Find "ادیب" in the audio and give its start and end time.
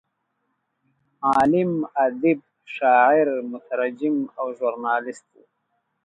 2.03-2.39